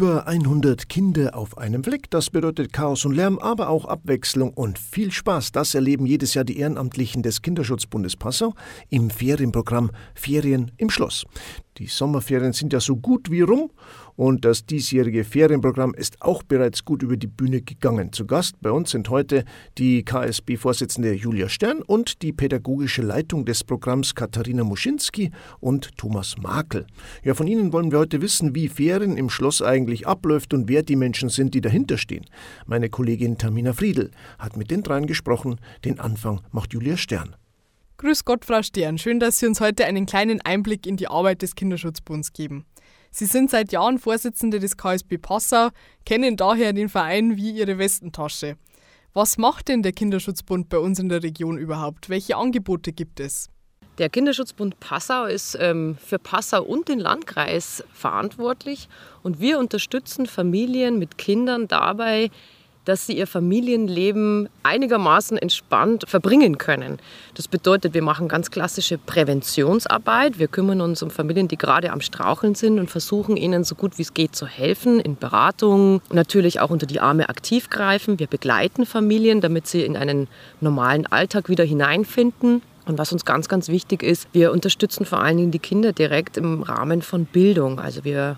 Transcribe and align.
Über 0.00 0.26
100 0.26 0.88
Kinder 0.88 1.36
auf 1.36 1.58
einem 1.58 1.84
Fleck, 1.84 2.08
das 2.08 2.30
bedeutet 2.30 2.72
Chaos 2.72 3.04
und 3.04 3.14
Lärm, 3.14 3.38
aber 3.38 3.68
auch 3.68 3.84
Abwechslung 3.84 4.50
und 4.54 4.78
viel 4.78 5.12
Spaß. 5.12 5.52
Das 5.52 5.74
erleben 5.74 6.06
jedes 6.06 6.32
Jahr 6.32 6.46
die 6.46 6.56
Ehrenamtlichen 6.56 7.22
des 7.22 7.42
Kinderschutzbundes 7.42 8.16
Passau 8.16 8.54
im 8.88 9.10
Ferienprogramm 9.10 9.90
Ferien 10.14 10.70
im 10.78 10.88
Schloss. 10.88 11.26
Die 11.76 11.86
Sommerferien 11.86 12.52
sind 12.52 12.72
ja 12.72 12.80
so 12.80 12.96
gut 12.96 13.30
wie 13.30 13.40
rum 13.40 13.70
und 14.14 14.44
das 14.44 14.66
diesjährige 14.66 15.24
Ferienprogramm 15.24 15.94
ist 15.94 16.20
auch 16.20 16.42
bereits 16.42 16.84
gut 16.84 17.02
über 17.02 17.16
die 17.16 17.26
Bühne 17.26 17.62
gegangen. 17.62 18.12
Zu 18.12 18.26
Gast 18.26 18.60
bei 18.60 18.70
uns 18.70 18.90
sind 18.90 19.08
heute 19.08 19.46
die 19.78 20.04
KSB-Vorsitzende 20.04 21.14
Julia 21.14 21.48
Stern 21.48 21.80
und 21.80 22.20
die 22.20 22.34
pädagogische 22.34 23.00
Leitung 23.00 23.46
des 23.46 23.64
Programms 23.64 24.14
Katharina 24.14 24.62
Muschinski 24.62 25.30
und 25.60 25.96
Thomas 25.96 26.36
Makel. 26.36 26.86
Ja, 27.24 27.32
von 27.32 27.46
Ihnen 27.46 27.72
wollen 27.72 27.92
wir 27.92 27.98
heute 27.98 28.20
wissen, 28.20 28.54
wie 28.54 28.68
Ferien 28.68 29.16
im 29.16 29.30
Schloss 29.30 29.62
eigentlich 29.62 29.89
abläuft 30.06 30.54
und 30.54 30.68
wer 30.68 30.82
die 30.82 30.96
Menschen 30.96 31.28
sind, 31.28 31.54
die 31.54 31.60
dahinter 31.60 31.98
stehen. 31.98 32.26
Meine 32.66 32.88
Kollegin 32.88 33.38
Tamina 33.38 33.72
Friedl 33.72 34.10
hat 34.38 34.56
mit 34.56 34.70
den 34.70 34.82
dreien 34.82 35.06
gesprochen. 35.06 35.60
Den 35.84 36.00
Anfang 36.00 36.40
macht 36.52 36.72
Julia 36.72 36.96
Stern. 36.96 37.36
Grüß 37.98 38.24
Gott, 38.24 38.44
Frau 38.44 38.62
Stern. 38.62 38.96
Schön, 38.96 39.20
dass 39.20 39.38
Sie 39.38 39.46
uns 39.46 39.60
heute 39.60 39.84
einen 39.84 40.06
kleinen 40.06 40.40
Einblick 40.40 40.86
in 40.86 40.96
die 40.96 41.08
Arbeit 41.08 41.42
des 41.42 41.54
Kinderschutzbunds 41.54 42.32
geben. 42.32 42.64
Sie 43.10 43.26
sind 43.26 43.50
seit 43.50 43.72
Jahren 43.72 43.98
Vorsitzende 43.98 44.58
des 44.58 44.76
KSB 44.76 45.18
Passau, 45.18 45.68
kennen 46.06 46.36
daher 46.36 46.72
den 46.72 46.88
Verein 46.88 47.36
wie 47.36 47.50
Ihre 47.50 47.76
Westentasche. 47.76 48.56
Was 49.12 49.36
macht 49.38 49.68
denn 49.68 49.82
der 49.82 49.92
Kinderschutzbund 49.92 50.68
bei 50.68 50.78
uns 50.78 50.98
in 50.98 51.08
der 51.08 51.22
Region 51.22 51.58
überhaupt? 51.58 52.08
Welche 52.08 52.36
Angebote 52.36 52.92
gibt 52.92 53.18
es? 53.18 53.48
Der 54.00 54.08
Kinderschutzbund 54.08 54.80
Passau 54.80 55.26
ist 55.26 55.58
ähm, 55.60 55.98
für 56.02 56.18
Passau 56.18 56.62
und 56.62 56.88
den 56.88 57.00
Landkreis 57.00 57.84
verantwortlich 57.92 58.88
und 59.22 59.40
wir 59.40 59.58
unterstützen 59.58 60.24
Familien 60.24 60.98
mit 60.98 61.18
Kindern 61.18 61.68
dabei, 61.68 62.30
dass 62.86 63.06
sie 63.06 63.18
ihr 63.18 63.26
Familienleben 63.26 64.48
einigermaßen 64.62 65.36
entspannt 65.36 66.04
verbringen 66.08 66.56
können. 66.56 66.98
Das 67.34 67.46
bedeutet, 67.46 67.92
wir 67.92 68.00
machen 68.00 68.26
ganz 68.26 68.50
klassische 68.50 68.96
Präventionsarbeit. 68.96 70.38
Wir 70.38 70.48
kümmern 70.48 70.80
uns 70.80 71.02
um 71.02 71.10
Familien, 71.10 71.48
die 71.48 71.58
gerade 71.58 71.92
am 71.92 72.00
Straucheln 72.00 72.54
sind 72.54 72.78
und 72.78 72.90
versuchen 72.90 73.36
ihnen 73.36 73.64
so 73.64 73.74
gut 73.74 73.98
wie 73.98 74.02
es 74.02 74.14
geht 74.14 74.34
zu 74.34 74.46
helfen 74.46 74.98
in 74.98 75.16
Beratung, 75.16 76.00
natürlich 76.10 76.60
auch 76.60 76.70
unter 76.70 76.86
die 76.86 77.00
Arme 77.00 77.28
aktiv 77.28 77.68
greifen. 77.68 78.18
Wir 78.18 78.28
begleiten 78.28 78.86
Familien, 78.86 79.42
damit 79.42 79.66
sie 79.66 79.84
in 79.84 79.98
einen 79.98 80.26
normalen 80.62 81.04
Alltag 81.06 81.50
wieder 81.50 81.64
hineinfinden. 81.64 82.62
Und 82.90 82.98
was 82.98 83.12
uns 83.12 83.24
ganz, 83.24 83.48
ganz 83.48 83.68
wichtig 83.68 84.02
ist, 84.02 84.26
wir 84.32 84.50
unterstützen 84.50 85.04
vor 85.04 85.20
allen 85.20 85.36
Dingen 85.36 85.50
die 85.52 85.60
Kinder 85.60 85.92
direkt 85.92 86.36
im 86.36 86.64
Rahmen 86.64 87.02
von 87.02 87.24
Bildung. 87.24 87.78
Also 87.78 88.02
wir 88.02 88.36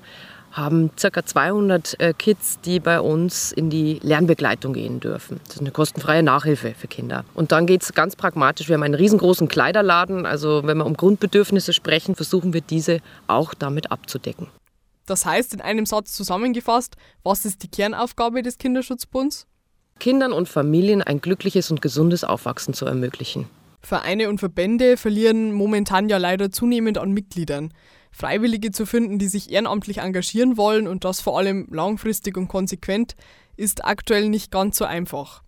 haben 0.51 0.91
ca. 1.01 1.25
200 1.25 1.99
äh, 1.99 2.13
Kids, 2.13 2.61
die 2.61 2.79
bei 2.79 3.01
uns 3.01 3.53
in 3.53 3.71
die 3.71 3.99
Lernbegleitung 4.03 4.75
gehen 4.75 5.01
dürfen. 5.01 5.41
Das 5.47 5.55
ist 5.55 5.61
eine 5.63 5.71
kostenfreie 5.71 6.23
Nachhilfe 6.23 6.75
für 6.77 6.87
Kinder. 6.87 7.25
Und 7.33 7.51
dann 7.51 7.67
geht 7.67 7.83
es 7.83 7.95
ganz 7.95 8.15
pragmatisch. 8.15 8.69
Wir 8.69 8.75
haben 8.75 8.83
einen 8.83 8.93
riesengroßen 8.93 9.49
Kleiderladen. 9.49 10.27
Also 10.27 10.61
wenn 10.65 10.77
wir 10.77 10.85
um 10.85 10.99
Grundbedürfnisse 10.99 11.73
sprechen, 11.73 12.15
versuchen 12.15 12.53
wir 12.53 12.61
diese 12.61 12.99
auch 13.29 13.55
damit 13.55 13.91
abzudecken. 13.91 14.49
Das 15.07 15.25
heißt, 15.25 15.55
in 15.55 15.63
einem 15.63 15.87
Satz 15.87 16.13
zusammengefasst, 16.13 16.97
was 17.23 17.47
ist 17.47 17.63
die 17.63 17.69
Kernaufgabe 17.69 18.43
des 18.43 18.59
Kinderschutzbunds? 18.59 19.47
Kindern 19.99 20.35
und 20.35 20.47
Familien 20.47 21.01
ein 21.01 21.23
glückliches 21.23 21.71
und 21.71 21.81
gesundes 21.81 22.23
Aufwachsen 22.23 22.75
zu 22.75 22.85
ermöglichen. 22.85 23.49
Vereine 23.83 24.29
und 24.29 24.39
Verbände 24.39 24.97
verlieren 24.97 25.53
momentan 25.53 26.09
ja 26.09 26.19
leider 26.19 26.53
zunehmend 26.53 26.99
an 26.99 27.13
Mitgliedern. 27.13 27.73
Freiwillige 28.13 28.71
zu 28.71 28.87
finden, 28.87 29.19
die 29.19 29.29
sich 29.29 29.51
ehrenamtlich 29.51 29.99
engagieren 29.99 30.57
wollen 30.57 30.87
und 30.87 31.05
das 31.05 31.21
vor 31.21 31.39
allem 31.39 31.67
langfristig 31.71 32.37
und 32.37 32.49
konsequent, 32.49 33.17
ist 33.57 33.85
aktuell 33.85 34.29
nicht 34.29 34.51
ganz 34.51 34.77
so 34.77 34.85
einfach. 34.85 35.43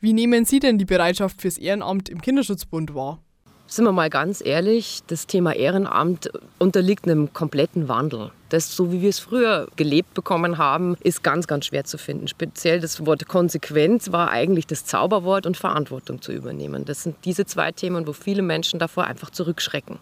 Wie 0.00 0.12
nehmen 0.12 0.44
Sie 0.44 0.60
denn 0.60 0.78
die 0.78 0.84
Bereitschaft 0.84 1.40
fürs 1.40 1.58
Ehrenamt 1.58 2.08
im 2.08 2.20
Kinderschutzbund 2.20 2.94
wahr? 2.94 3.22
Sind 3.68 3.84
wir 3.84 3.92
mal 3.92 4.10
ganz 4.10 4.40
ehrlich, 4.44 5.00
das 5.08 5.26
Thema 5.26 5.52
Ehrenamt 5.52 6.30
unterliegt 6.58 7.04
einem 7.04 7.32
kompletten 7.32 7.88
Wandel. 7.88 8.30
Das, 8.48 8.76
so 8.76 8.92
wie 8.92 9.02
wir 9.02 9.08
es 9.08 9.18
früher 9.18 9.66
gelebt 9.74 10.14
bekommen 10.14 10.56
haben, 10.56 10.96
ist 11.00 11.24
ganz, 11.24 11.48
ganz 11.48 11.66
schwer 11.66 11.82
zu 11.84 11.98
finden. 11.98 12.28
Speziell 12.28 12.80
das 12.80 13.04
Wort 13.04 13.26
Konsequenz 13.26 14.12
war 14.12 14.30
eigentlich 14.30 14.68
das 14.68 14.84
Zauberwort 14.84 15.46
und 15.46 15.56
Verantwortung 15.56 16.22
zu 16.22 16.30
übernehmen. 16.30 16.84
Das 16.84 17.02
sind 17.02 17.16
diese 17.24 17.44
zwei 17.44 17.72
Themen, 17.72 18.06
wo 18.06 18.12
viele 18.12 18.42
Menschen 18.42 18.78
davor 18.78 19.04
einfach 19.04 19.30
zurückschrecken. 19.30 19.98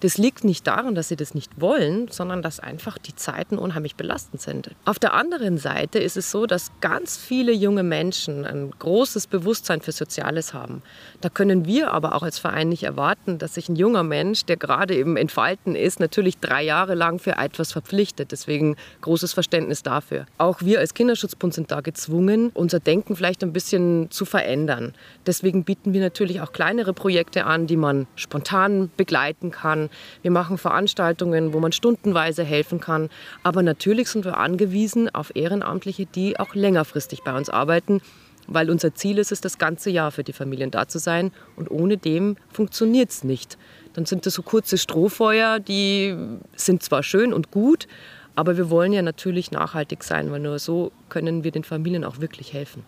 Das 0.00 0.18
liegt 0.18 0.44
nicht 0.44 0.66
daran, 0.66 0.94
dass 0.94 1.08
sie 1.08 1.16
das 1.16 1.34
nicht 1.34 1.60
wollen, 1.60 2.08
sondern 2.08 2.42
dass 2.42 2.60
einfach 2.60 2.98
die 2.98 3.14
Zeiten 3.14 3.58
unheimlich 3.58 3.96
belastend 3.96 4.40
sind. 4.40 4.70
Auf 4.84 4.98
der 4.98 5.14
anderen 5.14 5.58
Seite 5.58 5.98
ist 5.98 6.16
es 6.16 6.30
so, 6.30 6.46
dass 6.46 6.70
ganz 6.80 7.16
viele 7.16 7.52
junge 7.52 7.82
Menschen 7.82 8.44
ein 8.44 8.70
großes 8.78 9.26
Bewusstsein 9.26 9.80
für 9.80 9.92
Soziales 9.92 10.54
haben. 10.54 10.82
Da 11.20 11.28
können 11.28 11.66
wir 11.66 11.92
aber 11.92 12.14
auch 12.14 12.22
als 12.22 12.38
Verein 12.38 12.68
nicht 12.68 12.82
erwarten, 12.82 13.38
dass 13.38 13.54
sich 13.54 13.68
ein 13.68 13.76
junger 13.76 14.02
Mensch, 14.02 14.44
der 14.44 14.56
gerade 14.56 14.94
eben 14.94 15.16
entfalten 15.16 15.74
ist, 15.74 16.00
natürlich 16.00 16.38
drei 16.38 16.62
Jahre 16.62 16.94
lang 16.94 17.18
für 17.18 17.32
etwas 17.32 17.72
verpflichtet. 17.72 18.32
Deswegen 18.32 18.76
großes 19.00 19.32
Verständnis 19.32 19.82
dafür. 19.82 20.26
Auch 20.38 20.60
wir 20.60 20.80
als 20.80 20.94
Kinderschutzbund 20.94 21.54
sind 21.54 21.70
da 21.70 21.80
gezwungen, 21.80 22.50
unser 22.54 22.80
Denken 22.80 23.16
vielleicht 23.16 23.42
ein 23.42 23.52
bisschen 23.52 24.10
zu 24.10 24.24
verändern. 24.24 24.94
Deswegen 25.26 25.64
bieten 25.64 25.92
wir 25.92 26.00
natürlich 26.00 26.40
auch 26.40 26.52
kleinere 26.52 26.92
Projekte 26.92 27.46
an, 27.46 27.66
die 27.66 27.76
man 27.76 28.06
spontan 28.16 28.90
begleiten 28.96 29.50
kann, 29.50 29.83
wir 30.22 30.30
machen 30.30 30.58
Veranstaltungen, 30.58 31.52
wo 31.52 31.60
man 31.60 31.72
stundenweise 31.72 32.44
helfen 32.44 32.80
kann. 32.80 33.08
Aber 33.42 33.62
natürlich 33.62 34.08
sind 34.08 34.24
wir 34.24 34.38
angewiesen 34.38 35.14
auf 35.14 35.34
Ehrenamtliche, 35.34 36.06
die 36.06 36.38
auch 36.38 36.54
längerfristig 36.54 37.22
bei 37.22 37.36
uns 37.36 37.48
arbeiten, 37.48 38.00
weil 38.46 38.70
unser 38.70 38.94
Ziel 38.94 39.18
ist 39.18 39.32
es, 39.32 39.40
das 39.40 39.58
ganze 39.58 39.90
Jahr 39.90 40.10
für 40.10 40.24
die 40.24 40.32
Familien 40.32 40.70
da 40.70 40.86
zu 40.88 40.98
sein. 40.98 41.32
Und 41.56 41.70
ohne 41.70 41.96
dem 41.96 42.36
funktioniert 42.52 43.10
es 43.10 43.24
nicht. 43.24 43.58
Dann 43.94 44.06
sind 44.06 44.26
das 44.26 44.34
so 44.34 44.42
kurze 44.42 44.76
Strohfeuer, 44.76 45.60
die 45.60 46.16
sind 46.56 46.82
zwar 46.82 47.02
schön 47.02 47.32
und 47.32 47.50
gut, 47.50 47.86
aber 48.34 48.56
wir 48.56 48.68
wollen 48.68 48.92
ja 48.92 49.02
natürlich 49.02 49.52
nachhaltig 49.52 50.02
sein, 50.02 50.30
weil 50.32 50.40
nur 50.40 50.58
so 50.58 50.90
können 51.08 51.44
wir 51.44 51.52
den 51.52 51.64
Familien 51.64 52.04
auch 52.04 52.18
wirklich 52.20 52.52
helfen. 52.52 52.84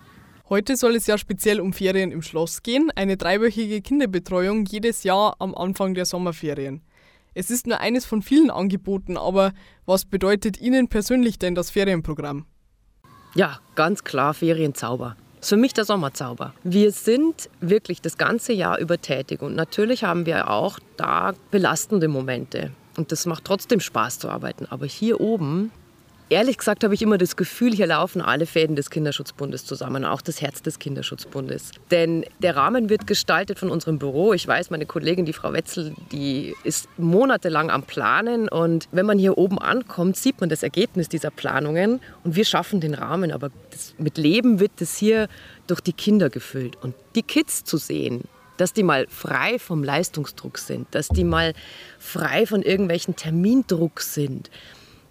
Heute 0.49 0.77
soll 0.77 0.95
es 0.95 1.09
ja 1.09 1.19
speziell 1.19 1.61
um 1.61 1.73
Ferien 1.73 2.12
im 2.12 2.23
Schloss 2.23 2.62
gehen, 2.62 2.93
eine 2.95 3.17
dreiwöchige 3.17 3.83
Kinderbetreuung 3.83 4.65
jedes 4.65 5.03
Jahr 5.03 5.34
am 5.41 5.57
Anfang 5.57 5.95
der 5.95 6.05
Sommerferien. 6.05 6.83
Es 7.34 7.51
ist 7.51 7.67
nur 7.67 7.81
eines 7.81 8.05
von 8.07 8.23
vielen 8.23 8.53
Angeboten, 8.53 9.17
aber 9.17 9.53
was 9.87 10.05
bedeutet 10.05 10.61
Ihnen 10.61 10.87
persönlich 10.87 11.41
denn 11.41 11.56
das 11.56 11.71
Ferienprogramm? 11.71 12.47
Ja, 13.35 13.59
ganz 13.75 14.05
klar 14.05 14.35
Ferienzauber. 14.35 15.17
Ist 15.41 15.49
für 15.49 15.56
mich 15.56 15.75
der 15.75 15.85
Sommerzauber. 15.85 16.55
Wir 16.62 16.93
sind 16.93 17.51
wirklich 17.61 18.01
das 18.01 18.17
ganze 18.17 18.53
Jahr 18.53 18.79
über 18.79 19.01
tätig 19.01 19.43
und 19.43 19.56
natürlich 19.56 20.05
haben 20.05 20.27
wir 20.27 20.49
auch 20.49 20.79
da 20.97 21.35
belastende 21.51 22.06
Momente. 22.06 22.71
Und 22.97 23.11
das 23.11 23.27
macht 23.27 23.45
trotzdem 23.45 23.81
Spaß 23.81 24.21
zu 24.21 24.29
arbeiten. 24.29 24.67
Aber 24.67 24.87
hier 24.87 25.21
oben 25.21 25.73
Ehrlich 26.28 26.59
gesagt 26.59 26.82
habe 26.82 26.92
ich 26.92 27.03
immer 27.03 27.19
das 27.19 27.37
Gefühl, 27.37 27.72
hier 27.72 27.87
laufen 27.87 28.20
alle 28.20 28.47
Fäden 28.47 28.75
des 28.75 28.91
Kinderschutzbundes 28.91 29.64
zusammen, 29.64 30.04
auch 30.04 30.20
das 30.20 30.41
Herz 30.41 30.60
des 30.60 30.81
Kinderschutzbundes. 30.81 31.70
Denn 31.92 32.25
der 32.41 32.56
Rahmen 32.56 32.91
wird 32.91 33.06
gestaltet 33.06 33.60
von 33.60 33.70
unserem 33.70 34.00
Büro. 34.00 34.32
Ich 34.32 34.47
weiß, 34.48 34.70
meine 34.70 34.87
Kollegin, 34.87 35.25
die 35.25 35.32
Frau 35.32 35.53
Wetzel, 35.53 35.94
die 36.10 36.56
ist 36.64 36.88
monatelang 36.98 37.70
am 37.70 37.84
Planen. 37.84 38.48
Und 38.48 38.88
wenn 38.91 39.06
man 39.06 39.20
hier 39.20 39.38
oben 39.38 39.60
ankommt, 39.60 40.16
sieht 40.16 40.41
man 40.41 40.48
das 40.48 40.64
Ergebnis 40.64 41.09
dieser 41.09 41.31
Planungen. 41.31 42.00
Und 42.25 42.34
wir 42.34 42.44
schaffen 42.44 42.81
den 42.81 42.94
Rahmen. 42.94 43.31
Aber 43.31 43.50
das, 43.70 43.94
mit 43.98 44.19
Leben 44.19 44.58
wird 44.58 44.72
das 44.78 44.97
hier 44.97 45.28
durch 45.69 45.81
die 45.81 45.93
Kinder 45.93 46.28
gefüllt. 46.28 46.75
Und 46.82 46.97
die 47.14 47.22
Kids 47.22 47.62
zu 47.62 47.76
sehen, 47.76 48.25
dass 48.56 48.72
die 48.72 48.82
mal 48.82 49.06
frei 49.08 49.60
vom 49.60 49.84
Leistungsdruck 49.84 50.58
sind, 50.58 50.88
dass 50.91 51.06
die 51.06 51.25
mal 51.25 51.53
frei 52.00 52.47
von 52.47 52.62
irgendwelchen 52.62 53.14
Termindruck 53.14 54.00
sind 54.00 54.50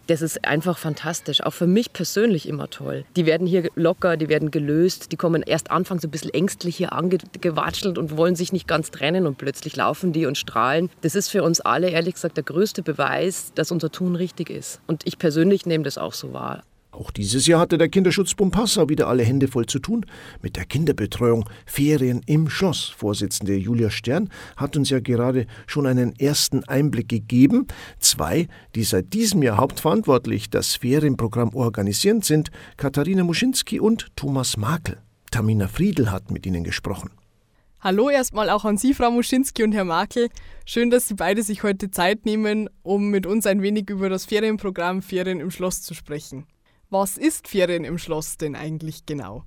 das 0.08 0.22
ist 0.22 0.46
einfach 0.46 0.78
fantastisch. 0.78 1.42
Auch 1.42 1.54
für 1.54 1.68
mich 1.68 1.94
persönlich 1.94 2.48
immer 2.48 2.70
toll. 2.70 3.06
Die 3.16 3.26
werden 3.26 3.48
hier 3.48 3.70
locker, 3.76 4.18
die 4.18 4.30
werden 4.30 4.52
gelöst, 4.52 5.12
die 5.12 5.18
kommen 5.18 5.42
erst 5.42 5.72
anfangs 5.72 6.04
ein 6.04 6.12
bisschen 6.12 6.34
ängstlich 6.34 6.76
hier 6.76 6.94
angewatschelt 6.94 7.98
und 7.98 8.18
wollen 8.18 8.36
sich 8.36 8.54
nicht 8.54 8.68
ganz 8.68 8.92
trennen 8.92 9.26
und 9.26 9.38
plötzlich 9.38 9.76
laufen 9.76 10.14
die 10.14 10.26
und 10.26 10.38
strahlen. 10.38 10.90
Das 11.02 11.16
ist 11.16 11.30
für 11.30 11.44
uns 11.44 11.62
alle 11.62 11.90
ehrlich 11.90 12.16
gesagt 12.16 12.38
der 12.38 12.44
größte 12.44 12.84
Beweis, 12.84 13.52
dass 13.56 13.72
unser 13.72 13.92
Tun 13.92 14.16
richtig 14.16 14.50
ist. 14.50 14.82
Und 14.88 15.06
ich 15.06 15.18
persönlich 15.18 15.66
nehme 15.66 15.84
das 15.84 15.98
auch 15.98 16.14
so 16.14 16.34
wahr. 16.34 16.64
Auch 16.96 17.12
dieses 17.12 17.46
Jahr 17.46 17.60
hatte 17.60 17.78
der 17.78 17.90
Kinderschutzbund 17.90 18.54
Passau 18.54 18.88
wieder 18.88 19.10
alle 19.10 19.24
Hände 19.24 19.50
voll 19.50 19.66
zu 19.66 19.80
tun 19.80 20.06
mit 20.42 20.56
der 20.56 20.64
Kinderbetreuung 20.64 21.50
Ferien 21.66 22.22
im 22.26 22.50
Schloss. 22.50 22.86
Vorsitzende 22.86 23.54
Julia 23.54 23.90
Stern 23.90 24.30
hat 24.56 24.78
uns 24.78 24.90
ja 24.90 25.02
gerade 25.02 25.46
schon 25.68 25.88
einen 25.88 26.18
ersten 26.18 26.64
Einblick 26.64 27.10
gegeben. 27.10 27.68
Zwei, 28.00 28.48
die 28.76 28.84
seit 28.84 29.12
diesem 29.14 29.44
Jahr 29.44 29.58
hauptverantwortlich 29.58 30.50
das 30.50 30.76
Ferienprogramm 30.76 31.54
organisieren, 31.54 32.22
sind 32.22 32.50
Katharina 32.78 33.26
Muschinski 33.26 33.82
und 33.82 34.08
Thomas 34.16 34.56
Makel. 34.56 34.98
Tamina 35.32 35.68
Friedl 35.68 36.12
hat 36.12 36.32
mit 36.32 36.46
ihnen 36.46 36.64
gesprochen. 36.64 37.12
Hallo 37.82 38.10
erstmal 38.10 38.50
auch 38.50 38.64
an 38.64 38.78
Sie, 38.78 38.94
Frau 38.94 39.12
Muschinski 39.12 39.64
und 39.64 39.74
Herr 39.74 39.84
Makel. 39.84 40.30
Schön, 40.66 40.90
dass 40.92 41.10
Sie 41.10 41.16
beide 41.16 41.44
sich 41.44 41.62
heute 41.62 41.92
Zeit 41.92 42.26
nehmen, 42.26 42.70
um 42.84 43.10
mit 43.10 43.28
uns 43.28 43.46
ein 43.46 43.62
wenig 43.62 43.90
über 43.90 44.08
das 44.08 44.24
Ferienprogramm 44.24 45.02
Ferien 45.02 45.42
im 45.42 45.52
Schloss 45.52 45.82
zu 45.82 45.94
sprechen. 45.94 46.46
Was 46.90 47.18
ist 47.18 47.48
Ferien 47.48 47.84
im 47.84 47.98
Schloss 47.98 48.38
denn 48.38 48.56
eigentlich 48.56 49.06
genau? 49.06 49.44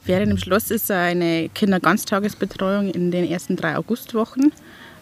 Ferien 0.00 0.30
im 0.30 0.38
Schloss 0.38 0.70
ist 0.70 0.90
eine 0.90 1.48
Kinderganztagesbetreuung 1.50 2.90
in 2.90 3.10
den 3.10 3.28
ersten 3.28 3.56
drei 3.56 3.76
Augustwochen. 3.76 4.52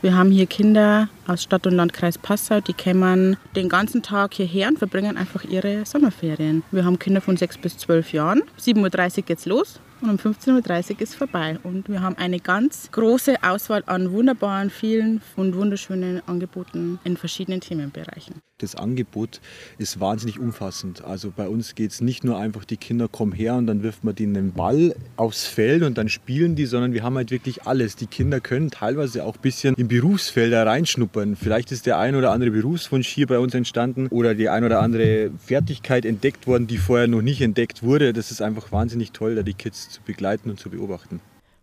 Wir 0.02 0.16
haben 0.16 0.30
hier 0.30 0.46
Kinder 0.46 1.08
aus 1.26 1.42
Stadt 1.42 1.66
und 1.66 1.74
Landkreis 1.74 2.18
Passau, 2.18 2.60
die 2.60 2.74
kommen 2.74 3.36
den 3.54 3.68
ganzen 3.68 4.02
Tag 4.02 4.34
hierher 4.34 4.68
und 4.68 4.78
verbringen 4.78 5.16
einfach 5.16 5.44
ihre 5.44 5.86
Sommerferien. 5.86 6.62
Wir 6.72 6.84
haben 6.84 6.98
Kinder 6.98 7.20
von 7.20 7.36
6 7.36 7.58
bis 7.58 7.78
12 7.78 8.12
Jahren. 8.12 8.42
7.30 8.60 9.18
Uhr 9.18 9.22
geht's 9.22 9.46
los 9.46 9.80
und 10.04 10.24
um 10.24 10.32
15.30 10.32 10.94
Uhr 10.94 11.00
ist 11.00 11.14
vorbei. 11.14 11.58
Und 11.62 11.88
wir 11.88 12.02
haben 12.02 12.16
eine 12.16 12.38
ganz 12.38 12.90
große 12.92 13.42
Auswahl 13.42 13.82
an 13.86 14.12
wunderbaren, 14.12 14.70
vielen 14.70 15.22
und 15.36 15.56
wunderschönen 15.56 16.22
Angeboten 16.28 16.98
in 17.04 17.16
verschiedenen 17.16 17.60
Themenbereichen. 17.60 18.34
Das 18.58 18.76
Angebot 18.76 19.40
ist 19.78 19.98
wahnsinnig 19.98 20.38
umfassend. 20.38 21.04
Also 21.04 21.32
bei 21.34 21.48
uns 21.48 21.74
geht 21.74 21.90
es 21.90 22.00
nicht 22.00 22.22
nur 22.22 22.38
einfach, 22.38 22.64
die 22.64 22.76
Kinder 22.76 23.08
kommen 23.08 23.32
her 23.32 23.54
und 23.54 23.66
dann 23.66 23.82
wirft 23.82 24.04
man 24.04 24.14
denen 24.14 24.34
den 24.34 24.52
Ball 24.52 24.94
aufs 25.16 25.46
Feld 25.46 25.82
und 25.82 25.98
dann 25.98 26.08
spielen 26.08 26.54
die, 26.54 26.66
sondern 26.66 26.92
wir 26.92 27.02
haben 27.02 27.16
halt 27.16 27.32
wirklich 27.32 27.66
alles. 27.66 27.96
Die 27.96 28.06
Kinder 28.06 28.40
können 28.40 28.70
teilweise 28.70 29.24
auch 29.24 29.34
ein 29.34 29.40
bisschen 29.42 29.74
in 29.74 29.88
Berufsfelder 29.88 30.66
reinschnuppern. 30.66 31.34
Vielleicht 31.34 31.72
ist 31.72 31.86
der 31.86 31.98
ein 31.98 32.14
oder 32.14 32.30
andere 32.30 32.52
Berufswunsch 32.52 33.08
hier 33.08 33.26
bei 33.26 33.38
uns 33.40 33.54
entstanden 33.54 34.06
oder 34.08 34.34
die 34.34 34.48
ein 34.48 34.62
oder 34.62 34.80
andere 34.80 35.32
Fertigkeit 35.44 36.04
entdeckt 36.04 36.46
worden, 36.46 36.68
die 36.68 36.78
vorher 36.78 37.08
noch 37.08 37.22
nicht 37.22 37.40
entdeckt 37.40 37.82
wurde. 37.82 38.12
Das 38.12 38.30
ist 38.30 38.40
einfach 38.40 38.70
wahnsinnig 38.70 39.10
toll, 39.10 39.34
da 39.34 39.42
die 39.42 39.54
Kids 39.54 39.93
zu 39.94 40.02
begleiten 40.02 40.50
und 40.50 40.60
zu 40.60 40.70
beobachten. 40.70 41.20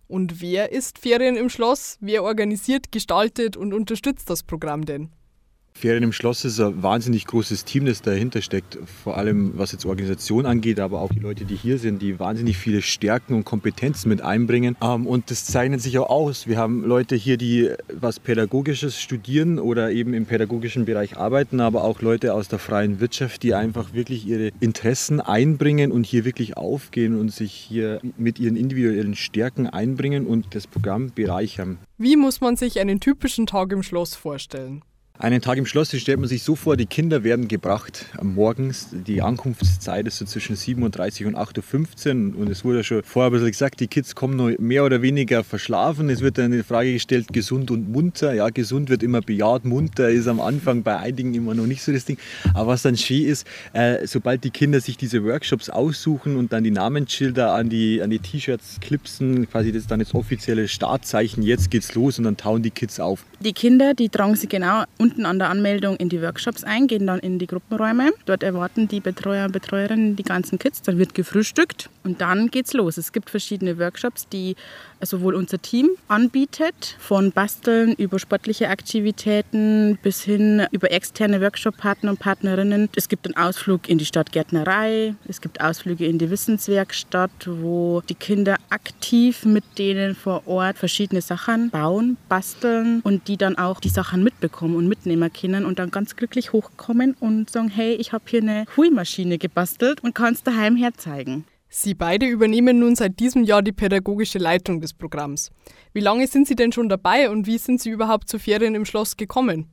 Und 0.08 0.42
wer 0.42 0.72
ist 0.72 0.98
Ferien 0.98 1.38
im 1.38 1.50
Schloss? 1.50 1.98
Wer 2.02 2.24
organisiert, 2.24 2.92
gestaltet 2.92 3.56
und 3.56 3.74
unterstützt 3.74 4.30
das 4.30 4.44
Programm 4.44 4.86
denn? 4.86 5.10
Ferien 5.82 6.04
im 6.04 6.12
Schloss 6.14 6.46
ist 6.46 6.60
ein 6.60 6.84
wahnsinnig 6.84 7.26
großes 7.26 7.66
Team, 7.66 7.86
das 7.86 8.04
dahinter 8.04 8.44
steckt. 8.44 8.78
Vor 9.04 9.18
allem 9.18 9.54
was 9.56 9.72
jetzt 9.72 9.88
Organisation 9.88 10.46
angeht, 10.46 10.80
aber 10.80 11.02
auch 11.02 11.10
die 11.12 11.18
Leute, 11.18 11.44
die 11.44 11.56
hier 11.56 11.80
sind, 11.80 12.04
die 12.04 12.20
wahnsinnig 12.20 12.56
viele 12.58 12.84
Stärken 12.84 13.34
und 13.34 13.46
Kompetenzen 13.46 14.10
mit 14.10 14.22
einbringen. 14.22 14.78
Ähm, 14.80 15.08
und 15.08 15.32
das 15.32 15.46
zeichnet 15.46 15.82
sich 15.82 15.98
auch 15.98 16.12
aus. 16.12 16.46
Wir 16.46 16.58
haben 16.60 16.86
Leute 16.86 17.16
hier, 17.16 17.38
die 17.38 17.72
was 17.92 18.20
Pädagogisches 18.20 19.02
studieren 19.02 19.58
oder 19.58 19.92
eben 19.92 20.14
im 20.14 20.28
pädagogischen 20.28 20.86
Bereich 20.86 21.18
arbeiten, 21.18 21.60
aber 21.60 21.84
auch 21.84 22.04
Leute 22.04 22.36
aus 22.36 22.48
der 22.48 22.60
freien 22.60 23.00
Wirtschaft, 23.00 23.42
die 23.42 23.56
einfach 23.56 23.92
wirklich 23.96 24.28
ihre 24.28 24.52
Interessen 24.60 25.20
einbringen 25.20 25.92
und 25.92 26.06
hier 26.06 26.26
wirklich 26.26 26.58
aufgehen 26.58 27.20
und 27.20 27.34
sich 27.34 27.54
hier 27.54 28.02
mit 28.20 28.38
ihren 28.38 28.56
individuellen 28.56 29.16
Stärken 29.16 29.66
einbringen 29.66 30.28
und 30.28 30.54
das 30.54 30.68
Programm 30.68 31.12
bereichern. 31.16 31.80
Wie 31.98 32.18
muss 32.18 32.40
man 32.40 32.56
sich 32.56 32.80
einen 32.80 33.00
typischen 33.00 33.48
Tag 33.48 33.72
im 33.72 33.82
Schloss 33.82 34.16
vorstellen? 34.16 34.84
Einen 35.22 35.40
Tag 35.40 35.60
im 35.60 35.68
Schloss, 35.68 35.96
stellt 35.96 36.20
man 36.20 36.28
sich 36.28 36.42
so 36.42 36.56
vor, 36.56 36.76
die 36.78 36.88
Kinder 36.88 37.24
werden 37.24 37.48
gebracht 37.48 38.08
morgens. 38.24 38.88
Die 38.92 39.22
Ankunftszeit 39.22 40.08
ist 40.08 40.18
so 40.18 40.26
zwischen 40.26 40.56
7.30 40.56 41.28
und 41.28 41.38
8.15 41.38 42.34
Uhr. 42.34 42.40
Und 42.40 42.50
es 42.50 42.66
wurde 42.66 42.84
schon 42.84 43.04
vorher 43.04 43.30
ein 43.30 43.34
bisschen 43.34 43.52
gesagt, 43.52 43.82
die 43.82 43.88
Kids 43.88 44.16
kommen 44.16 44.36
noch 44.36 44.50
mehr 44.58 44.84
oder 44.84 45.04
weniger 45.04 45.44
verschlafen. 45.44 46.10
Es 46.10 46.22
wird 46.22 46.40
dann 46.40 46.52
die 46.52 46.64
Frage 46.64 46.94
gestellt, 46.94 47.28
gesund 47.34 47.70
und 47.70 47.92
munter. 47.92 48.34
Ja, 48.34 48.50
gesund 48.50 48.90
wird 48.90 49.04
immer 49.04 49.22
bejaht, 49.22 49.64
munter 49.64 50.10
ist 50.10 50.28
am 50.28 50.40
Anfang 50.40 50.82
bei 50.82 50.98
einigen 50.98 51.36
immer 51.36 51.54
noch 51.54 51.68
nicht 51.68 51.84
so 51.84 51.92
das 51.92 52.06
Ding. 52.06 52.18
Aber 52.56 52.72
was 52.72 52.82
dann 52.82 52.98
schön 52.98 53.24
ist, 53.24 53.46
äh, 53.74 54.08
sobald 54.08 54.44
die 54.44 54.50
Kinder 54.50 54.82
sich 54.82 54.98
diese 54.98 55.24
Workshops 55.24 55.70
aussuchen 55.70 56.36
und 56.36 56.52
dann 56.52 56.64
die 56.64 56.72
Namensschilder 56.72 57.54
an 57.54 57.70
die, 57.70 58.02
an 58.02 58.10
die 58.10 58.18
T-Shirts 58.18 58.80
klipsen, 58.82 59.48
quasi 59.48 59.72
das 59.72 59.84
ist 59.84 59.92
dann 59.92 60.00
das 60.00 60.16
offizielle 60.16 60.68
Startzeichen, 60.68 61.44
jetzt 61.44 61.70
geht's 61.70 61.94
los 61.94 62.18
und 62.18 62.24
dann 62.24 62.38
tauen 62.38 62.64
die 62.64 62.72
Kids 62.72 63.00
auf. 63.00 63.24
Die 63.44 63.54
Kinder, 63.54 63.96
die 63.96 64.10
tragen 64.10 64.36
sie 64.36 64.48
genau 64.48 64.84
unten 65.00 65.26
an 65.26 65.40
der 65.40 65.50
Anmeldung 65.50 65.96
in 65.96 66.10
die 66.10 66.22
Workshops 66.22 66.64
ein, 66.64 66.86
gehen 66.86 67.08
dann 67.08 67.18
in 67.20 67.40
die 67.40 67.48
Gruppenräume. 67.48 68.12
Dort 68.26 68.44
erwarten 68.44 68.88
die 68.88 69.00
Betreuer 69.00 69.46
und 69.46 69.52
Betreuerinnen 69.52 70.16
die 70.16 70.22
ganzen 70.22 70.60
Kids. 70.60 70.84
Dann 70.84 71.00
wird 71.00 71.16
gefrühstückt 71.16 71.90
und 72.04 72.22
dann 72.22 72.52
geht's 72.52 72.74
los. 72.74 72.98
Es 72.98 73.12
gibt 73.12 73.32
verschiedene 73.32 73.80
Workshops, 73.80 74.28
die 74.28 74.56
sowohl 75.02 75.34
unser 75.34 75.60
Team 75.60 75.90
anbietet, 76.08 76.96
von 77.00 77.32
Basteln 77.32 77.94
über 77.94 78.20
sportliche 78.20 78.70
Aktivitäten 78.70 79.98
bis 80.04 80.22
hin 80.22 80.68
über 80.72 80.92
externe 80.92 81.42
Workshop-Partner 81.42 82.12
und 82.12 82.20
Partnerinnen. 82.20 82.90
Es 82.96 83.10
gibt 83.10 83.26
einen 83.26 83.38
Ausflug 83.38 83.90
in 83.90 83.98
die 83.98 84.06
Stadtgärtnerei, 84.06 85.16
es 85.28 85.42
gibt 85.42 85.62
Ausflüge 85.62 86.06
in 86.06 86.18
die 86.18 86.30
Wissenswerkstatt, 86.30 87.32
wo 87.48 88.02
die 88.08 88.16
Kinder 88.16 88.58
aktiv 88.70 89.46
mit 89.46 89.64
denen 89.78 90.16
vor 90.16 90.44
Ort 90.46 90.78
verschiedene 90.78 91.22
Sachen 91.22 91.70
bauen, 91.70 92.18
basteln 92.30 93.02
und 93.04 93.28
die 93.28 93.31
dann 93.38 93.58
auch 93.58 93.80
die 93.80 93.90
Sachen 93.90 94.24
mitbekommen 94.24 94.76
und 94.76 94.88
mitnehmen 94.88 95.32
können 95.32 95.66
und 95.66 95.80
dann 95.80 95.92
ganz 95.92 96.16
glücklich 96.16 96.54
hochkommen 96.54 97.16
und 97.20 97.50
sagen, 97.50 97.70
hey, 97.70 97.94
ich 97.94 98.14
habe 98.14 98.24
hier 98.28 98.42
eine 98.42 98.66
Huimaschine 98.78 99.38
gebastelt 99.38 100.04
und 100.04 100.16
kann 100.16 100.34
es 100.34 100.44
daheim 100.44 100.76
herzeigen. 100.76 101.46
Sie 101.70 101.94
beide 101.94 102.26
übernehmen 102.26 102.80
nun 102.80 102.96
seit 102.96 103.20
diesem 103.20 103.44
Jahr 103.44 103.62
die 103.62 103.72
pädagogische 103.72 104.40
Leitung 104.40 104.82
des 104.82 104.94
Programms. 104.94 105.52
Wie 105.94 106.02
lange 106.02 106.28
sind 106.28 106.48
Sie 106.48 106.56
denn 106.56 106.74
schon 106.74 106.90
dabei 106.90 107.30
und 107.30 107.48
wie 107.48 107.58
sind 107.58 107.80
Sie 107.80 107.90
überhaupt 107.90 108.28
zu 108.28 108.40
Ferien 108.40 108.76
im 108.76 108.84
Schloss 108.84 109.16
gekommen? 109.16 109.68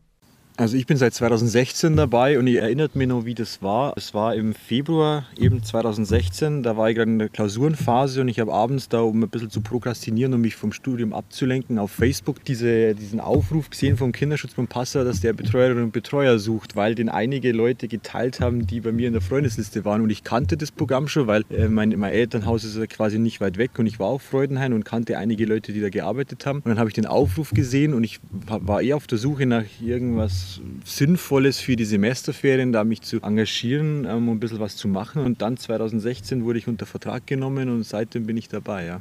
Also 0.58 0.76
ich 0.76 0.86
bin 0.86 0.96
seit 0.96 1.14
2016 1.14 1.94
dabei 1.94 2.36
und 2.36 2.48
ich 2.48 2.56
erinnert 2.56 2.96
mich 2.96 3.06
noch, 3.06 3.24
wie 3.24 3.36
das 3.36 3.62
war. 3.62 3.92
Es 3.96 4.12
war 4.12 4.34
im 4.34 4.54
Februar 4.54 5.24
eben 5.38 5.62
2016, 5.62 6.64
da 6.64 6.76
war 6.76 6.90
ich 6.90 6.96
gerade 6.96 7.12
in 7.12 7.20
der 7.20 7.28
Klausurenphase 7.28 8.22
und 8.22 8.26
ich 8.26 8.40
habe 8.40 8.52
abends 8.52 8.88
da, 8.88 9.02
um 9.02 9.22
ein 9.22 9.28
bisschen 9.28 9.50
zu 9.50 9.60
prokrastinieren 9.60 10.34
und 10.34 10.40
mich 10.40 10.56
vom 10.56 10.72
Studium 10.72 11.12
abzulenken, 11.12 11.78
auf 11.78 11.92
Facebook 11.92 12.42
diese, 12.42 12.96
diesen 12.96 13.20
Aufruf 13.20 13.70
gesehen 13.70 13.96
vom 13.96 14.10
Kinderschutzbund 14.10 14.68
Passau, 14.68 15.04
dass 15.04 15.20
der 15.20 15.32
Betreuerinnen 15.32 15.84
und 15.84 15.92
Betreuer 15.92 16.40
sucht, 16.40 16.74
weil 16.74 16.96
den 16.96 17.08
einige 17.08 17.52
Leute 17.52 17.86
geteilt 17.86 18.40
haben, 18.40 18.66
die 18.66 18.80
bei 18.80 18.90
mir 18.90 19.06
in 19.06 19.12
der 19.12 19.22
Freundesliste 19.22 19.84
waren. 19.84 20.02
Und 20.02 20.10
ich 20.10 20.24
kannte 20.24 20.56
das 20.56 20.72
Programm 20.72 21.06
schon, 21.06 21.28
weil 21.28 21.44
äh, 21.50 21.68
mein, 21.68 21.90
mein 21.90 22.12
Elternhaus 22.12 22.64
ist 22.64 22.76
quasi 22.88 23.20
nicht 23.20 23.40
weit 23.40 23.58
weg 23.58 23.78
und 23.78 23.86
ich 23.86 24.00
war 24.00 24.08
auf 24.08 24.22
Freudenhain 24.22 24.72
und 24.72 24.84
kannte 24.84 25.18
einige 25.18 25.46
Leute, 25.46 25.72
die 25.72 25.80
da 25.80 25.88
gearbeitet 25.88 26.46
haben. 26.46 26.62
Und 26.62 26.70
dann 26.70 26.80
habe 26.80 26.90
ich 26.90 26.94
den 26.94 27.06
Aufruf 27.06 27.52
gesehen 27.52 27.94
und 27.94 28.02
ich 28.02 28.18
war 28.48 28.82
eher 28.82 28.96
auf 28.96 29.06
der 29.06 29.18
Suche 29.18 29.46
nach 29.46 29.62
irgendwas 29.80 30.47
Sinnvolles 30.84 31.58
für 31.58 31.76
die 31.76 31.84
Semesterferien, 31.84 32.72
da 32.72 32.84
mich 32.84 33.02
zu 33.02 33.20
engagieren, 33.22 34.06
um 34.06 34.28
ein 34.28 34.40
bisschen 34.40 34.60
was 34.60 34.76
zu 34.76 34.88
machen. 34.88 35.24
Und 35.24 35.42
dann 35.42 35.56
2016 35.56 36.44
wurde 36.44 36.58
ich 36.58 36.68
unter 36.68 36.86
Vertrag 36.86 37.26
genommen 37.26 37.68
und 37.68 37.84
seitdem 37.84 38.26
bin 38.26 38.36
ich 38.36 38.48
dabei. 38.48 38.86
Ja. 38.86 39.00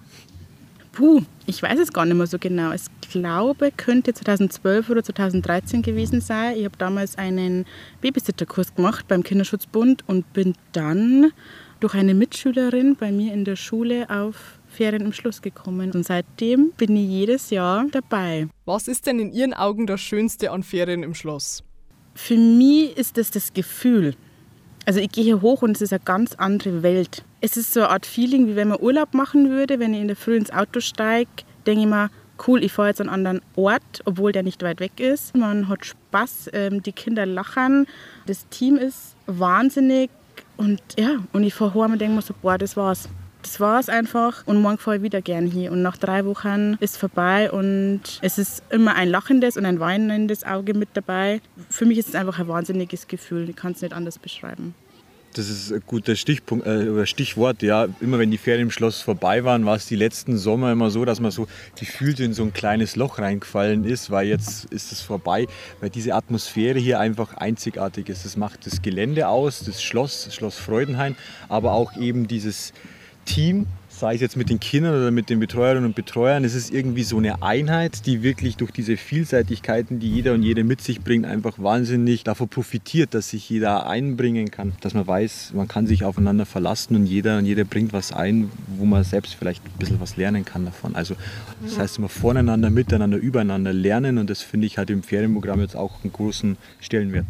Puh, 0.92 1.22
ich 1.46 1.62
weiß 1.62 1.78
es 1.78 1.94
gar 1.94 2.06
nicht 2.06 2.18
mehr 2.18 2.26
so 2.26 2.40
genau. 2.40 2.72
Ich 2.72 2.86
glaube, 3.12 3.72
könnte 3.76 4.14
2012 4.14 4.90
oder 4.90 5.04
2013 5.04 5.84
gewesen 5.84 6.22
sein. 6.22 6.58
Ich 6.58 6.66
habe 6.66 6.76
damals 6.78 7.18
einen 7.20 7.66
Babysitterkurs 8.02 8.74
gemacht 8.74 9.08
beim 9.08 9.22
Kinderschutzbund 9.22 10.04
und 10.08 10.34
bin 10.34 10.56
dann 10.72 11.32
durch 11.80 11.94
eine 11.94 12.16
Mitschülerin 12.16 12.96
bei 12.96 13.12
mir 13.12 13.32
in 13.32 13.46
der 13.46 13.56
Schule 13.56 14.10
auf 14.10 14.58
Ferien 14.78 15.02
im 15.02 15.14
Schluss 15.14 15.42
gekommen. 15.42 15.92
Und 15.92 16.04
seitdem 16.06 16.72
bin 16.78 16.96
ich 16.96 17.10
jedes 17.10 17.50
Jahr 17.50 17.86
dabei. 17.92 18.48
Was 18.66 18.88
ist 18.88 19.08
denn 19.08 19.20
in 19.20 19.34
Ihren 19.34 19.54
Augen 19.54 19.88
das 19.88 20.02
Schönste 20.02 20.52
an 20.52 20.62
Ferien 20.62 21.02
im 21.02 21.16
Schloss? 21.16 21.64
Für 22.14 22.38
mich 22.38 22.96
ist 22.96 23.18
es 23.18 23.32
das 23.32 23.54
Gefühl. 23.54 24.16
Also 24.86 25.00
ich 25.00 25.12
gehe 25.12 25.24
hier 25.24 25.42
hoch 25.42 25.64
und 25.64 25.72
es 25.72 25.82
ist 25.82 25.94
eine 25.94 26.04
ganz 26.06 26.36
andere 26.36 26.84
Welt. 26.84 27.26
Es 27.42 27.58
ist 27.58 27.74
so 27.74 27.82
eine 27.82 27.90
Art 27.90 28.06
Feeling, 28.06 28.48
wie 28.48 28.56
wenn 28.56 28.70
man 28.70 28.80
Urlaub 28.80 29.14
machen 29.14 29.50
würde. 29.50 29.80
Wenn 29.80 29.94
ich 29.94 30.02
in 30.02 30.08
der 30.08 30.16
Früh 30.16 30.38
ins 30.38 30.52
Auto 30.52 30.80
steige, 30.80 31.30
denke 31.66 31.82
ich 31.82 31.88
mir, 31.88 32.10
cool, 32.48 32.64
ich 32.64 32.72
fahre 32.72 32.90
jetzt 32.90 33.02
an 33.02 33.10
einen 33.10 33.28
anderen 33.28 33.42
Ort, 33.56 34.02
obwohl 34.06 34.32
der 34.32 34.44
nicht 34.44 34.62
weit 34.64 34.80
weg 34.80 35.00
ist. 35.00 35.36
Man 35.36 35.68
hat 35.68 35.86
Spaß, 35.86 36.52
ähm, 36.54 36.84
die 36.84 36.92
Kinder 36.92 37.26
lachen, 37.26 37.88
das 38.28 38.48
Team 38.50 38.78
ist 38.78 39.16
wahnsinnig 39.26 40.10
und 40.56 40.82
ja, 40.98 41.18
und 41.34 41.44
ich 41.44 41.54
fahre 41.54 41.74
heim 41.74 41.94
und 41.94 42.00
denke 42.00 42.16
mir 42.16 42.22
so, 42.22 42.34
boah, 42.42 42.58
das 42.58 42.78
war's 42.78 43.10
das 43.48 43.62
war 43.62 43.80
es 43.80 43.88
einfach 43.88 44.46
und 44.46 44.62
morgen 44.62 44.78
fahre 44.78 44.98
ich 44.98 45.04
wieder 45.04 45.22
gern 45.22 45.46
hier. 45.46 45.72
Und 45.72 45.82
nach 45.82 45.96
drei 45.96 46.26
Wochen 46.26 46.76
ist 46.82 46.98
vorbei 46.98 47.50
und 47.50 48.02
es 48.22 48.38
ist 48.38 48.62
immer 48.72 48.96
ein 48.96 49.08
lachendes 49.08 49.56
und 49.56 49.66
ein 49.66 49.80
weinendes 49.80 50.44
Auge 50.44 50.74
mit 50.74 50.90
dabei. 50.96 51.40
Für 51.70 51.86
mich 51.86 51.98
ist 51.98 52.10
es 52.10 52.16
einfach 52.16 52.40
ein 52.40 52.50
wahnsinniges 52.50 53.08
Gefühl, 53.08 53.50
ich 53.50 53.56
kann 53.56 53.72
es 53.72 53.82
nicht 53.82 53.94
anders 53.94 54.20
beschreiben. 54.20 54.76
Das 55.34 55.50
ist 55.50 55.72
ein 55.72 55.82
guter 55.86 56.18
Stichpunkt, 56.18 56.68
äh, 56.68 57.06
Stichwort. 57.06 57.62
Ja, 57.62 57.88
immer 58.02 58.20
wenn 58.20 58.32
die 58.32 58.38
Ferien 58.38 58.64
im 58.64 58.72
Schloss 58.72 59.02
vorbei 59.02 59.46
waren, 59.46 59.66
war 59.66 59.78
es 59.78 59.86
die 59.86 59.96
letzten 59.96 60.38
Sommer 60.38 60.74
immer 60.74 60.90
so, 60.90 61.06
dass 61.06 61.22
man 61.22 61.32
so 61.32 61.48
gefühlt 61.80 62.20
in 62.20 62.34
so 62.34 62.44
ein 62.44 62.52
kleines 62.52 62.98
Loch 62.98 63.18
reingefallen 63.20 63.86
ist, 63.86 64.12
weil 64.12 64.28
jetzt 64.28 64.66
ist 64.66 64.92
es 64.92 65.00
vorbei, 65.00 65.48
weil 65.80 65.90
diese 65.90 66.16
Atmosphäre 66.16 66.80
hier 66.80 67.00
einfach 67.00 67.36
einzigartig 67.36 68.10
ist. 68.10 68.26
Das 68.26 68.36
macht 68.36 68.66
das 68.66 68.82
Gelände 68.82 69.30
aus, 69.30 69.64
das 69.64 69.82
Schloss, 69.82 70.26
das 70.26 70.36
Schloss 70.36 70.58
Freudenhain, 70.58 71.16
aber 71.48 71.72
auch 71.72 71.96
eben 71.96 72.28
dieses 72.28 72.74
Team, 73.28 73.68
sei 73.90 74.16
es 74.16 74.22
jetzt 74.22 74.38
mit 74.38 74.50
den 74.50 74.60
Kindern 74.60 74.96
oder 74.96 75.12
mit 75.12 75.30
den 75.30 75.40
Betreuerinnen 75.40 75.86
und 75.86 75.96
Betreuern, 75.96 76.44
es 76.44 76.56
ist 76.56 76.74
irgendwie 76.74 77.04
so 77.04 77.18
eine 77.18 77.44
Einheit, 77.44 78.06
die 78.06 78.24
wirklich 78.24 78.56
durch 78.56 78.72
diese 78.72 78.96
Vielseitigkeiten, 78.96 80.00
die 80.00 80.10
jeder 80.10 80.34
und 80.34 80.44
jede 80.44 80.64
mit 80.64 80.82
sich 80.82 81.02
bringt, 81.02 81.26
einfach 81.26 81.60
wahnsinnig 81.60 82.24
davon 82.24 82.48
profitiert, 82.48 83.14
dass 83.14 83.30
sich 83.30 83.50
jeder 83.50 83.88
einbringen 83.88 84.50
kann, 84.50 84.74
dass 84.82 84.94
man 84.94 85.06
weiß, 85.06 85.52
man 85.54 85.68
kann 85.68 85.88
sich 85.88 86.06
aufeinander 86.06 86.46
verlassen 86.46 86.96
und 86.96 87.06
jeder 87.06 87.38
und 87.38 87.46
jeder 87.46 87.66
bringt 87.66 87.92
was 87.92 88.12
ein, 88.12 88.50
wo 88.78 88.86
man 88.86 89.04
selbst 89.04 89.36
vielleicht 89.36 89.64
ein 89.66 89.78
bisschen 89.78 90.00
was 90.00 90.16
lernen 90.16 90.46
kann 90.46 90.66
davon. 90.66 90.96
Also 90.96 91.16
das 91.62 91.78
heißt 91.78 91.98
immer 91.98 92.10
voneinander, 92.10 92.70
miteinander, 92.70 93.18
übereinander 93.18 93.74
lernen 93.74 94.18
und 94.18 94.30
das 94.30 94.42
finde 94.42 94.68
ich 94.68 94.78
halt 94.78 94.90
im 94.90 95.04
Ferienprogramm 95.04 95.60
jetzt 95.60 95.76
auch 95.76 96.04
einen 96.04 96.14
großen 96.14 96.58
Stellenwert. 96.80 97.28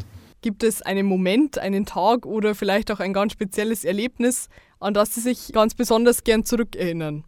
Gibt 0.48 0.64
es 0.64 0.82
einen 0.82 1.06
Moment, 1.06 1.58
einen 1.60 1.86
Tag 1.86 2.26
oder 2.26 2.56
vielleicht 2.56 2.90
auch 2.90 3.02
ein 3.02 3.12
ganz 3.12 3.34
spezielles 3.34 3.84
Erlebnis, 3.84 4.48
an 4.80 4.94
das 4.94 5.14
Sie 5.14 5.20
sich 5.20 5.52
ganz 5.52 5.76
besonders 5.76 6.24
gern 6.24 6.46
zurückerinnern? 6.46 7.26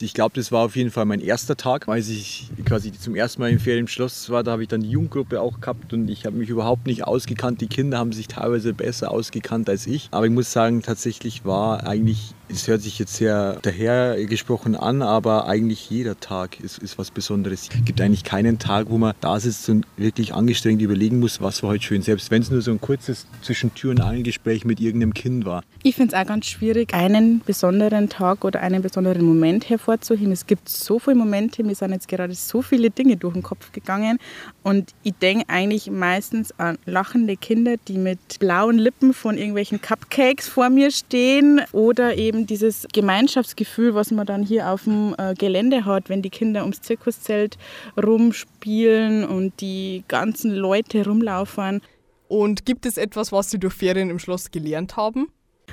Ich 0.00 0.14
glaube, 0.14 0.36
das 0.36 0.52
war 0.52 0.64
auf 0.64 0.76
jeden 0.76 0.92
Fall 0.92 1.06
mein 1.06 1.20
erster 1.20 1.56
Tag, 1.56 1.88
als 1.88 2.08
ich 2.08 2.50
quasi 2.64 2.92
zum 2.92 3.16
ersten 3.16 3.42
Mal 3.42 3.50
im 3.50 3.58
Ferienschloss 3.58 4.30
war. 4.30 4.44
Da 4.44 4.52
habe 4.52 4.62
ich 4.62 4.68
dann 4.68 4.82
die 4.82 4.90
Jugendgruppe 4.90 5.40
auch 5.40 5.60
gehabt 5.60 5.92
und 5.92 6.08
ich 6.08 6.24
habe 6.24 6.36
mich 6.36 6.48
überhaupt 6.48 6.86
nicht 6.86 7.02
ausgekannt. 7.04 7.60
Die 7.60 7.66
Kinder 7.66 7.98
haben 7.98 8.12
sich 8.12 8.28
teilweise 8.28 8.74
besser 8.74 9.10
ausgekannt 9.10 9.68
als 9.68 9.88
ich. 9.88 10.06
Aber 10.12 10.24
ich 10.26 10.32
muss 10.32 10.52
sagen, 10.52 10.82
tatsächlich 10.82 11.44
war 11.44 11.84
eigentlich 11.84 12.32
es 12.50 12.66
hört 12.66 12.80
sich 12.80 12.98
jetzt 12.98 13.14
sehr 13.14 13.58
dahergesprochen 13.60 14.74
an, 14.74 15.02
aber 15.02 15.46
eigentlich 15.46 15.90
jeder 15.90 16.18
Tag 16.18 16.60
ist, 16.60 16.78
ist 16.78 16.98
was 16.98 17.10
Besonderes. 17.10 17.68
Es 17.70 17.84
gibt 17.84 18.00
eigentlich 18.00 18.24
keinen 18.24 18.58
Tag, 18.58 18.86
wo 18.88 18.96
man 18.96 19.14
da 19.20 19.38
sitzt 19.38 19.68
und 19.68 19.86
wirklich 19.96 20.32
angestrengt 20.34 20.80
überlegen 20.80 21.20
muss, 21.20 21.42
was 21.42 21.62
war 21.62 21.70
heute 21.70 21.84
schön, 21.84 22.02
selbst 22.02 22.30
wenn 22.30 22.42
es 22.42 22.50
nur 22.50 22.62
so 22.62 22.70
ein 22.70 22.80
kurzes 22.80 23.26
zwischen 23.42 23.74
Tür 23.74 23.90
und 23.90 24.00
Angel 24.00 24.32
mit 24.64 24.80
irgendeinem 24.80 25.14
Kind 25.14 25.44
war. 25.44 25.62
Ich 25.82 25.96
finde 25.96 26.14
es 26.14 26.20
auch 26.20 26.26
ganz 26.26 26.46
schwierig, 26.46 26.94
einen 26.94 27.42
besonderen 27.44 28.08
Tag 28.08 28.44
oder 28.44 28.60
einen 28.60 28.82
besonderen 28.82 29.24
Moment 29.24 29.68
hervorzuheben. 29.68 29.87
Es 29.88 30.46
gibt 30.46 30.68
so 30.68 30.98
viele 30.98 31.16
Momente, 31.16 31.64
mir 31.64 31.74
sind 31.74 31.92
jetzt 31.92 32.08
gerade 32.08 32.34
so 32.34 32.62
viele 32.62 32.90
Dinge 32.90 33.16
durch 33.16 33.34
den 33.34 33.42
Kopf 33.42 33.72
gegangen 33.72 34.18
und 34.62 34.94
ich 35.02 35.14
denke 35.14 35.44
eigentlich 35.48 35.90
meistens 35.90 36.52
an 36.58 36.78
lachende 36.86 37.36
Kinder, 37.36 37.76
die 37.88 37.98
mit 37.98 38.38
blauen 38.38 38.78
Lippen 38.78 39.12
von 39.12 39.36
irgendwelchen 39.36 39.80
Cupcakes 39.80 40.48
vor 40.48 40.70
mir 40.70 40.90
stehen 40.90 41.60
oder 41.72 42.16
eben 42.16 42.28
eben 42.28 42.46
dieses 42.46 42.86
Gemeinschaftsgefühl, 42.92 43.94
was 43.94 44.10
man 44.10 44.26
dann 44.26 44.42
hier 44.42 44.68
auf 44.68 44.84
dem 44.84 45.14
äh, 45.18 45.34
Gelände 45.34 45.84
hat, 45.84 46.08
wenn 46.08 46.22
die 46.22 46.30
Kinder 46.30 46.62
ums 46.62 46.80
Zirkuszelt 46.82 47.58
rumspielen 47.96 49.24
und 49.24 49.60
die 49.60 50.04
ganzen 50.08 50.54
Leute 50.54 51.04
rumlaufen. 51.04 51.80
Und 52.28 52.66
gibt 52.66 52.86
es 52.86 52.98
etwas, 52.98 53.32
was 53.32 53.50
Sie 53.50 53.58
durch 53.58 53.74
Ferien 53.74 54.10
im 54.10 54.18
Schloss 54.18 54.50
gelernt 54.50 54.96
haben? 54.96 55.28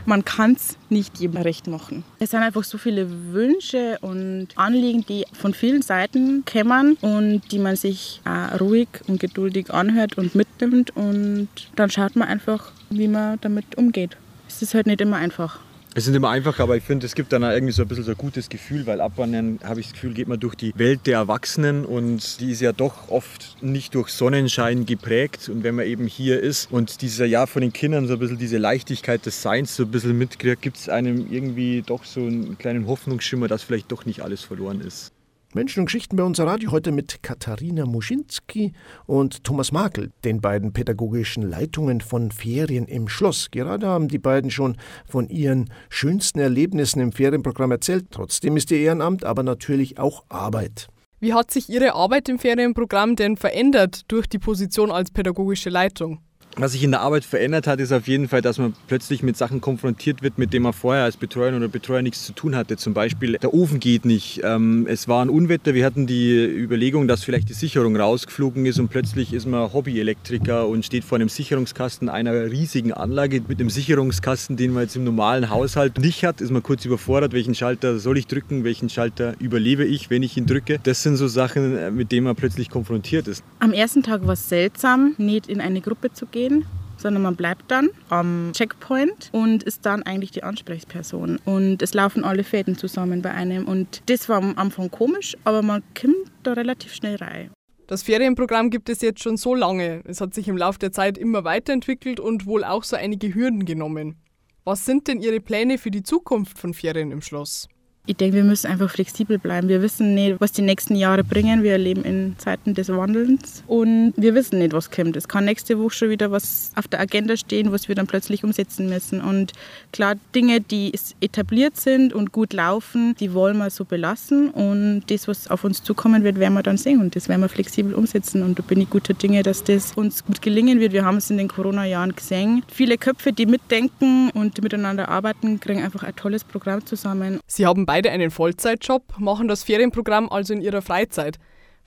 Man 0.08 0.24
kann 0.24 0.54
es 0.54 0.78
nicht 0.90 1.20
jedem 1.20 1.38
recht 1.42 1.68
machen. 1.68 2.04
Es 2.20 2.32
sind 2.32 2.42
einfach 2.42 2.64
so 2.64 2.78
viele 2.78 3.34
Wünsche 3.34 3.98
und 4.02 4.50
Anliegen, 4.56 5.04
die 5.06 5.26
von 5.34 5.54
vielen 5.54 5.82
Seiten 5.82 6.46
kämmern 6.46 6.96
und 7.02 7.42
die 7.52 7.58
man 7.58 7.76
sich 7.76 8.22
ruhig 8.60 8.88
und 9.08 9.20
geduldig 9.20 9.74
anhört 9.74 10.18
und 10.18 10.36
mitnimmt. 10.36 10.96
Und 10.96 11.50
dann 11.76 11.90
schaut 11.90 12.16
man 12.16 12.28
einfach, 12.28 12.72
wie 12.90 13.08
man 13.08 13.40
damit 13.42 13.78
umgeht. 13.78 14.16
Es 14.48 14.62
ist 14.62 14.76
halt 14.76 14.86
nicht 14.86 15.02
immer 15.02 15.18
einfach. 15.18 15.60
Es 15.98 16.06
nicht 16.08 16.18
immer 16.18 16.30
einfach, 16.30 16.60
aber 16.60 16.76
ich 16.76 16.84
finde, 16.84 17.06
es 17.06 17.16
gibt 17.16 17.32
dann 17.32 17.44
irgendwie 17.44 17.72
so 17.72 17.84
ein 17.84 17.88
bisschen 17.88 18.04
so 18.04 18.12
ein 18.12 18.18
gutes 18.18 18.50
Gefühl, 18.50 18.86
weil 18.86 19.00
abwandern, 19.00 19.60
habe 19.64 19.80
ich 19.80 19.86
das 19.86 19.94
Gefühl, 19.94 20.14
geht 20.14 20.28
man 20.28 20.38
durch 20.38 20.56
die 20.56 20.74
Welt 20.76 21.08
der 21.08 21.20
Erwachsenen 21.20 21.86
und 21.86 22.42
die 22.42 22.52
ist 22.52 22.60
ja 22.60 22.74
doch 22.74 23.08
oft 23.08 23.56
nicht 23.62 23.96
durch 23.96 24.10
Sonnenschein 24.10 24.86
geprägt. 24.86 25.48
Und 25.48 25.64
wenn 25.64 25.76
man 25.76 25.86
eben 25.86 26.06
hier 26.06 26.42
ist 26.42 26.70
und 26.70 27.02
dieser 27.02 27.26
Jahr 27.26 27.48
von 27.48 27.62
den 27.62 27.72
Kindern 27.72 28.08
so 28.08 28.14
ein 28.16 28.20
bisschen 28.20 28.38
diese 28.38 28.58
Leichtigkeit 28.58 29.26
des 29.26 29.42
Seins 29.42 29.78
so 29.78 29.84
ein 29.84 29.92
bisschen 29.92 30.18
mitkriegt, 30.18 30.62
gibt 30.62 30.76
es 30.76 30.90
einem 30.90 31.32
irgendwie 31.32 31.82
doch 31.82 32.04
so 32.04 32.20
einen 32.20 32.58
kleinen 32.58 32.88
Hoffnungsschimmer, 32.88 33.48
dass 33.48 33.64
vielleicht 33.64 33.90
doch 33.90 34.06
nicht 34.06 34.20
alles 34.20 34.42
verloren 34.42 34.82
ist. 34.82 35.14
Menschen 35.56 35.80
und 35.80 35.86
Geschichten 35.86 36.18
bei 36.18 36.24
unser 36.24 36.46
Radio 36.46 36.72
heute 36.72 36.92
mit 36.92 37.24
Katharina 37.24 37.86
Muschinski 37.86 38.74
und 39.06 39.46
Thomas 39.46 39.72
Makel, 39.72 40.12
den 40.26 40.42
beiden 40.42 40.74
pädagogischen 40.74 41.50
Leitungen 41.50 42.02
von 42.02 42.30
Ferien 42.32 42.88
im 42.88 43.08
Schloss. 43.08 43.52
Gerade 43.52 43.88
haben 43.88 44.10
die 44.10 44.20
beiden 44.20 44.52
schon 44.52 44.76
von 45.08 45.30
ihren 45.30 45.70
schönsten 45.90 46.40
Erlebnissen 46.40 47.00
im 47.00 47.14
Ferienprogramm 47.14 47.72
erzählt. 47.72 48.08
Trotzdem 48.12 48.58
ist 48.58 48.70
ihr 48.70 48.80
Ehrenamt 48.80 49.24
aber 49.24 49.44
natürlich 49.44 49.98
auch 49.98 50.26
Arbeit. 50.28 50.90
Wie 51.22 51.34
hat 51.34 51.52
sich 51.52 51.70
Ihre 51.70 51.94
Arbeit 51.94 52.28
im 52.28 52.38
Ferienprogramm 52.38 53.16
denn 53.16 53.38
verändert 53.38 54.02
durch 54.10 54.28
die 54.28 54.40
Position 54.40 54.92
als 54.92 55.10
pädagogische 55.10 55.70
Leitung? 55.70 56.20
Was 56.58 56.72
sich 56.72 56.84
in 56.84 56.92
der 56.92 57.02
Arbeit 57.02 57.26
verändert 57.26 57.68
hat, 57.68 57.82
ist 57.82 57.92
auf 57.92 58.08
jeden 58.08 58.30
Fall, 58.30 58.42
dass 58.42 58.58
man 58.58 58.74
plötzlich 58.88 59.22
mit 59.22 59.36
Sachen 59.36 59.60
konfrontiert 59.60 60.24
wird, 60.24 60.38
mit 60.38 60.54
denen 60.54 60.64
man 60.64 60.72
vorher 60.72 61.04
als 61.04 61.18
Betreuer 61.18 61.54
oder 61.54 61.68
Betreuer 61.68 62.02
nichts 62.02 62.26
zu 62.26 62.32
tun 62.32 62.56
hatte. 62.56 62.78
Zum 62.78 62.94
Beispiel, 62.94 63.34
der 63.34 63.54
Ofen 63.54 63.82
geht 63.82 64.06
nicht. 64.06 64.40
Ähm, 64.42 64.88
es 64.90 65.10
war 65.10 65.22
ein 65.22 65.28
Unwetter. 65.28 65.74
Wir 65.74 65.84
hatten 65.84 66.08
die 66.08 66.46
Überlegung, 66.46 67.10
dass 67.10 67.26
vielleicht 67.26 67.50
die 67.50 67.54
Sicherung 67.54 67.98
rausgeflogen 67.98 68.66
ist 68.66 68.80
und 68.80 68.88
plötzlich 68.88 69.34
ist 69.34 69.46
man 69.46 69.74
Hobbyelektriker 69.74 70.66
und 70.66 70.86
steht 70.86 71.04
vor 71.04 71.18
einem 71.18 71.28
Sicherungskasten 71.28 72.08
einer 72.08 72.50
riesigen 72.50 72.94
Anlage 72.94 73.42
mit 73.46 73.60
einem 73.60 73.70
Sicherungskasten, 73.70 74.56
den 74.56 74.72
man 74.72 74.84
jetzt 74.84 74.96
im 74.96 75.04
normalen 75.04 75.50
Haushalt 75.50 75.98
nicht 75.98 76.24
hat. 76.24 76.40
Ist 76.40 76.52
man 76.52 76.64
kurz 76.64 76.86
überfordert, 76.86 77.34
welchen 77.34 77.54
Schalter 77.54 78.00
soll 78.00 78.18
ich 78.18 78.28
drücken, 78.28 78.64
welchen 78.64 78.88
Schalter 78.88 79.36
überlebe 79.40 79.84
ich, 79.84 80.10
wenn 80.10 80.24
ich 80.24 80.38
ihn 80.38 80.46
drücke. 80.46 80.80
Das 80.84 81.04
sind 81.04 81.18
so 81.18 81.28
Sachen, 81.28 81.78
äh, 81.78 81.92
mit 81.92 82.14
denen 82.14 82.24
man 82.24 82.38
plötzlich 82.38 82.70
konfrontiert 82.70 83.28
ist. 83.28 83.44
Am 83.60 83.74
ersten 83.74 84.04
Tag 84.04 84.26
war 84.26 84.34
es 84.34 84.48
seltsam, 84.48 85.16
nicht 85.18 85.48
in 85.48 85.60
eine 85.60 85.82
Gruppe 85.82 86.14
zu 86.14 86.26
gehen 86.28 86.45
gehen, 86.48 86.66
sondern 86.98 87.24
man 87.24 87.36
bleibt 87.36 87.70
dann 87.72 87.90
am 88.10 88.52
Checkpoint 88.54 89.30
und 89.32 89.64
ist 89.64 89.86
dann 89.86 90.04
eigentlich 90.04 90.32
die 90.32 90.44
Ansprechperson. 90.44 91.40
Und 91.46 91.82
es 91.82 91.94
laufen 91.94 92.24
alle 92.24 92.44
Fäden 92.44 92.78
zusammen 92.78 93.22
bei 93.22 93.32
einem. 93.32 93.68
Und 93.68 94.02
das 94.08 94.30
war 94.30 94.38
am 94.38 94.58
Anfang 94.58 94.92
komisch, 94.92 95.36
aber 95.44 95.62
man 95.62 95.84
kommt 96.00 96.32
da 96.44 96.54
relativ 96.54 96.94
schnell 96.94 97.18
rein. 97.18 97.52
Das 97.88 98.02
Ferienprogramm 98.02 98.72
gibt 98.72 98.90
es 98.90 99.02
jetzt 99.02 99.22
schon 99.22 99.38
so 99.38 99.54
lange. 99.54 100.02
Es 100.06 100.20
hat 100.20 100.34
sich 100.34 100.48
im 100.48 100.58
Laufe 100.58 100.80
der 100.80 100.92
Zeit 100.92 101.18
immer 101.18 101.44
weiterentwickelt 101.44 102.20
und 102.20 102.46
wohl 102.48 102.64
auch 102.64 102.84
so 102.84 102.96
einige 102.96 103.34
Hürden 103.36 103.66
genommen. 103.66 104.16
Was 104.64 104.86
sind 104.86 105.08
denn 105.08 105.22
Ihre 105.22 105.40
Pläne 105.40 105.78
für 105.78 105.92
die 105.92 106.02
Zukunft 106.02 106.58
von 106.58 106.74
Ferien 106.74 107.12
im 107.12 107.22
Schloss? 107.22 107.68
Ich 108.08 108.18
denke, 108.18 108.38
wir 108.38 108.44
müssen 108.44 108.68
einfach 108.68 108.90
flexibel 108.90 109.40
bleiben. 109.40 109.68
Wir 109.68 109.82
wissen 109.82 110.14
nicht, 110.14 110.40
was 110.40 110.52
die 110.52 110.62
nächsten 110.62 110.96
Jahre 110.96 111.24
bringen. 111.24 111.64
Wir 111.64 111.78
leben 111.80 112.04
in 112.04 112.36
Zeiten 112.38 112.76
des 112.76 112.90
Wandelns 112.90 113.64
und 113.66 114.14
wir 114.16 114.36
wissen 114.36 114.60
nicht, 114.60 114.74
was 114.74 114.92
kommt. 114.92 115.16
Es 115.16 115.28
kann 115.28 115.46
nächste 115.46 115.80
Woche 115.80 115.92
schon 115.92 116.10
wieder 116.12 116.30
was 116.30 116.72
auf 116.76 116.88
der 116.88 117.00
Agenda 117.00 117.36
stehen, 117.36 117.72
was 117.72 117.88
wir 117.88 117.96
dann 117.96 118.06
plötzlich 118.06 118.44
umsetzen 118.44 118.90
müssen. 118.90 119.22
Und 119.22 119.54
klar, 119.92 120.16
Dinge, 120.36 120.62
die 120.62 120.94
etabliert 121.20 121.78
sind 121.78 122.14
und 122.14 122.32
gut 122.32 122.54
laufen, 122.54 123.16
die 123.20 123.34
wollen 123.34 123.58
wir 123.58 123.72
so 123.72 123.86
belassen. 123.86 124.52
Und 124.52 125.04
das, 125.08 125.28
was 125.28 125.50
auf 125.50 125.64
uns 125.64 125.82
zukommen 125.82 126.24
wird, 126.24 126.40
werden 126.40 126.54
wir 126.54 126.64
dann 126.64 126.78
sehen. 126.78 127.02
Und 127.02 127.16
das 127.16 127.28
werden 127.28 127.42
wir 127.42 127.50
flexibel 127.50 127.96
umsetzen. 127.96 128.44
Und 128.44 128.60
da 128.60 128.64
bin 128.64 128.82
ich 128.82 128.90
guter 128.90 129.16
Dinge, 129.16 129.42
dass 129.42 129.64
das 129.64 129.94
uns 129.94 130.24
gut 130.24 130.44
gelingen 130.44 130.80
wird. 130.80 130.94
Wir 130.94 131.06
haben 131.06 131.18
es 131.18 131.32
in 131.32 131.38
den 131.38 131.48
Corona-Jahren 131.48 132.16
gesehen. 132.16 132.62
Viele 132.72 133.00
Köpfe, 133.00 133.34
die 133.34 133.48
mitdenken 133.48 134.30
und 134.30 134.62
miteinander 134.62 135.10
arbeiten, 135.10 135.60
kriegen 135.60 135.82
einfach 135.82 136.04
ein 136.04 136.16
tolles 136.16 136.44
Programm 136.44 136.86
zusammen. 136.86 137.40
Sie 137.48 137.66
haben 137.66 137.88
beide 137.96 138.12
einen 138.12 138.30
Vollzeitjob, 138.30 139.04
machen 139.20 139.48
das 139.48 139.64
Ferienprogramm 139.64 140.30
also 140.30 140.54
in 140.54 140.60
ihrer 140.60 140.82
Freizeit. 140.82 141.38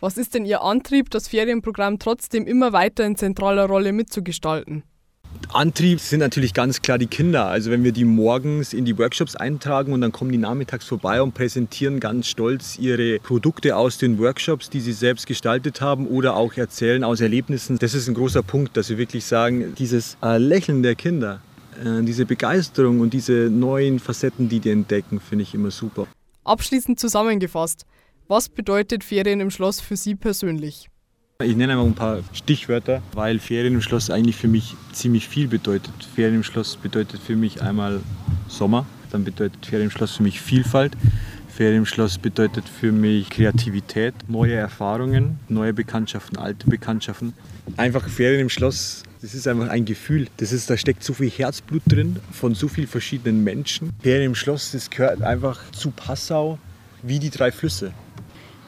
Was 0.01 0.17
ist 0.17 0.33
denn 0.33 0.47
Ihr 0.47 0.63
Antrieb, 0.63 1.11
das 1.11 1.29
Ferienprogramm 1.29 1.99
trotzdem 1.99 2.47
immer 2.47 2.73
weiter 2.73 3.05
in 3.05 3.15
zentraler 3.15 3.67
Rolle 3.67 3.93
mitzugestalten? 3.93 4.85
Antrieb 5.53 6.01
sind 6.01 6.21
natürlich 6.21 6.55
ganz 6.55 6.81
klar 6.81 6.97
die 6.97 7.09
Kinder. 7.09 7.49
Also 7.49 7.71
wenn 7.71 7.85
wir 7.85 7.93
die 7.93 8.07
morgens 8.07 8.73
in 8.73 8.87
die 8.87 8.97
Workshops 8.97 9.37
eintragen 9.37 9.93
und 9.93 10.01
dann 10.01 10.11
kommen 10.11 10.33
die 10.33 10.39
nachmittags 10.39 10.87
vorbei 10.87 11.21
und 11.21 11.35
präsentieren 11.35 12.01
ganz 12.01 12.27
stolz 12.27 12.79
ihre 12.79 13.19
Produkte 13.19 13.77
aus 13.77 13.99
den 13.99 14.19
Workshops, 14.19 14.71
die 14.71 14.81
sie 14.81 14.95
selbst 14.95 15.27
gestaltet 15.27 15.83
haben 15.83 16.07
oder 16.07 16.37
auch 16.37 16.55
erzählen 16.55 17.05
aus 17.05 17.21
Erlebnissen. 17.21 17.79
Das 17.79 17.93
ist 17.93 18.09
ein 18.09 18.15
großer 18.15 18.43
Punkt, 18.43 18.79
dass 18.79 18.89
wir 18.89 18.97
wirklich 18.97 19.27
sagen, 19.27 19.75
dieses 19.77 20.17
äh, 20.23 20.39
Lächeln 20.39 20.83
der 20.83 20.95
Kinder, 20.95 21.43
äh, 21.85 22.03
diese 22.03 22.27
Begeisterung 22.27 23.01
und 23.01 23.13
diese 23.13 23.51
neuen 23.51 23.99
Facetten, 23.99 24.49
die 24.49 24.61
die 24.61 24.71
entdecken, 24.71 25.21
finde 25.21 25.43
ich 25.43 25.55
immer 25.55 25.71
super. 25.71 26.07
Abschließend 26.45 26.99
zusammengefasst, 26.99 27.87
was 28.27 28.49
bedeutet 28.49 29.05
Ferien 29.05 29.41
im 29.41 29.51
Schloss 29.51 29.81
für 29.81 29.97
Sie 29.97 30.15
persönlich? 30.15 30.89
Ich 31.41 31.55
nenne 31.55 31.75
einmal 31.75 31.87
ein 31.87 31.95
paar 31.95 32.21
Stichwörter, 32.33 33.01
weil 33.13 33.39
Ferien 33.39 33.75
im 33.75 33.81
Schloss 33.81 34.11
eigentlich 34.11 34.37
für 34.37 34.49
mich 34.49 34.75
ziemlich 34.93 35.29
viel 35.29 35.47
bedeutet. 35.47 35.93
Ferien 36.15 36.35
im 36.35 36.43
Schloss 36.43 36.77
bedeutet 36.77 37.21
für 37.21 37.37
mich 37.37 37.63
einmal 37.63 38.01
Sommer, 38.49 38.87
dann 39.13 39.25
bedeutet 39.25 39.65
Ferien 39.65 39.87
im 39.87 39.91
Schloss 39.91 40.17
für 40.17 40.25
mich 40.25 40.41
Vielfalt. 40.41 40.97
Ferien 41.49 41.79
im 41.79 41.87
Schloss 41.87 42.19
bedeutet 42.19 42.69
für 42.69 42.93
mich 42.93 43.31
Kreativität, 43.31 44.15
neue 44.27 44.55
Erfahrungen, 44.55 45.39
neue 45.49 45.73
Bekanntschaften, 45.73 46.39
alte 46.39 46.69
Bekanntschaften. 46.69 47.35
Einfach 47.77 48.09
Ferien 48.09 48.41
im 48.41 48.49
Schloss 48.49 49.05
das 49.21 49.35
ist 49.35 49.49
einfach 49.49 49.69
ein 49.69 49.85
Gefühl. 49.85 50.29
Das 50.37 50.53
ist, 50.53 50.71
da 50.71 50.77
steckt 50.77 51.03
so 51.03 51.13
viel 51.13 51.31
Herzblut 51.31 51.83
drin 51.87 52.17
von 52.31 52.55
so 52.55 52.69
vielen 52.69 52.87
verschiedenen 52.87 53.43
Menschen. 53.43 53.91
Ferien 54.01 54.27
im 54.27 54.35
Schloss, 54.35 54.73
das 54.73 54.91
gehört 54.91 55.23
einfach 55.23 55.71
zu 55.73 55.91
Passau 55.91 56.59
wie 57.03 57.19
die 57.19 57.31
drei 57.31 57.51
Flüsse. 57.53 57.93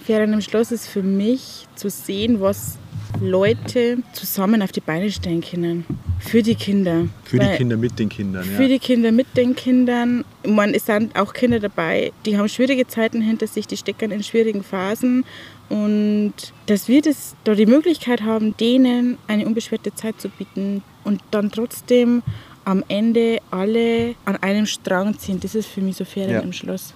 Ferien 0.04 0.32
im 0.32 0.40
Schloss 0.40 0.72
ist 0.72 0.86
für 0.86 1.02
mich 1.02 1.66
zu 1.76 1.90
sehen, 1.90 2.40
was 2.40 2.78
Leute 3.20 3.98
zusammen 4.12 4.62
auf 4.62 4.72
die 4.72 4.80
Beine 4.80 5.10
stellen 5.10 5.42
können. 5.42 5.84
Für 6.20 6.42
die 6.42 6.54
Kinder. 6.54 7.06
Für 7.24 7.38
die 7.38 7.48
Kinder 7.56 7.76
mit 7.76 7.98
den 7.98 8.08
Kindern, 8.08 8.44
ja. 8.48 8.56
Für 8.56 8.68
die 8.68 8.78
Kinder 8.78 9.10
mit 9.10 9.26
den 9.36 9.56
Kindern. 9.56 10.24
Meine, 10.46 10.76
es 10.76 10.86
sind 10.86 11.18
auch 11.18 11.32
Kinder 11.32 11.60
dabei, 11.60 12.12
die 12.24 12.36
haben 12.38 12.48
schwierige 12.48 12.86
Zeiten 12.86 13.20
hinter 13.20 13.46
sich, 13.46 13.66
die 13.66 13.76
stecken 13.76 14.10
in 14.12 14.22
schwierigen 14.22 14.62
Phasen. 14.62 15.24
Und 15.68 16.34
dass 16.66 16.88
wir 16.88 17.00
das, 17.00 17.34
da 17.44 17.54
die 17.54 17.66
Möglichkeit 17.66 18.22
haben, 18.22 18.56
denen 18.56 19.18
eine 19.28 19.46
unbeschwerte 19.46 19.94
Zeit 19.94 20.20
zu 20.20 20.28
bieten 20.28 20.82
und 21.04 21.20
dann 21.30 21.50
trotzdem 21.50 22.22
am 22.64 22.84
Ende 22.88 23.38
alle 23.50 24.14
an 24.24 24.36
einem 24.36 24.66
Strang 24.66 25.18
ziehen, 25.18 25.40
das 25.40 25.54
ist 25.54 25.66
für 25.66 25.80
mich 25.80 25.96
so 25.96 26.04
Ferien 26.04 26.32
ja. 26.32 26.40
im 26.40 26.52
Schloss. 26.52 26.94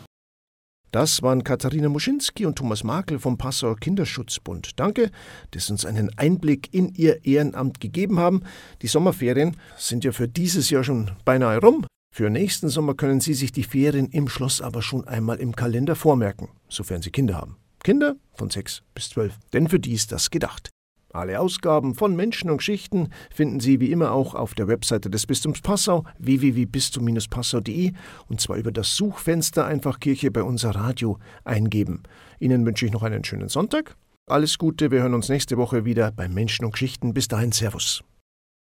Das 0.95 1.23
waren 1.23 1.43
Katharina 1.43 1.89
Muschinski 1.89 2.47
und 2.47 2.55
Thomas 2.55 2.85
Makel 2.85 3.19
vom 3.19 3.37
Passauer 3.37 3.77
Kinderschutzbund. 3.77 4.79
Danke, 4.79 5.11
dass 5.51 5.67
Sie 5.67 5.73
uns 5.73 5.85
einen 5.85 6.17
Einblick 6.17 6.73
in 6.73 6.95
Ihr 6.95 7.25
Ehrenamt 7.25 7.81
gegeben 7.81 8.21
haben. 8.21 8.45
Die 8.81 8.87
Sommerferien 8.87 9.57
sind 9.77 10.05
ja 10.05 10.13
für 10.13 10.29
dieses 10.29 10.71
Jahr 10.71 10.85
schon 10.85 11.11
beinahe 11.25 11.59
rum. 11.59 11.85
Für 12.15 12.31
nächsten 12.31 12.69
Sommer 12.69 12.95
können 12.95 13.21
Sie 13.21 13.35
sich 13.35 13.51
die 13.51 13.65
Ferien 13.65 14.09
im 14.11 14.29
Schloss 14.29 14.61
aber 14.61 14.83
schon 14.83 15.05
einmal 15.09 15.41
im 15.41 15.57
Kalender 15.57 15.97
vormerken, 15.97 16.49
sofern 16.69 17.03
Sie 17.03 17.11
Kinder 17.11 17.35
haben. 17.35 17.57
Kinder 17.83 18.15
von 18.33 18.51
6 18.51 18.85
bis 18.95 19.11
12, 19.11 19.37
denn 19.53 19.67
für 19.67 19.81
die 19.81 19.95
ist 19.95 20.13
das 20.13 20.31
gedacht. 20.31 20.71
Alle 21.15 21.39
Ausgaben 21.39 21.95
von 21.95 22.17
Menschen 22.17 22.51
und 22.51 22.57
Geschichten 22.57 23.09
finden 23.33 23.61
Sie 23.61 23.79
wie 23.79 23.93
immer 23.93 24.11
auch 24.11 24.35
auf 24.35 24.55
der 24.55 24.67
Webseite 24.67 25.11
des 25.11 25.27
Bistums 25.27 25.61
Passau 25.61 26.03
www.bistum-passau.de 26.19 27.93
und 28.29 28.41
zwar 28.41 28.57
über 28.57 28.73
das 28.73 28.97
Suchfenster 28.97 29.65
einfach 29.65 30.01
Kirche 30.01 30.33
bei 30.33 30.43
unser 30.43 30.71
Radio 30.71 31.19
eingeben. 31.45 32.03
Ihnen 32.41 32.67
wünsche 32.67 32.87
ich 32.87 32.93
noch 32.93 33.05
einen 33.05 33.23
schönen 33.23 33.49
Sonntag. 33.49 33.97
Alles 34.27 34.59
Gute, 34.59 34.91
wir 34.91 35.03
hören 35.03 35.15
uns 35.15 35.29
nächste 35.29 35.57
Woche 35.57 35.85
wieder 35.85 36.11
bei 36.11 36.29
Menschen 36.29 36.65
und 36.65 36.73
Geschichten. 36.73 37.15
Bis 37.15 37.29
dahin, 37.29 37.53
Servus. 37.53 38.03